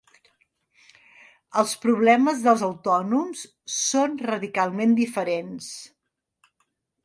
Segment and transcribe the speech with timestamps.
[1.63, 3.45] Els problemes dels autònoms
[3.77, 5.73] són radicalment diferents.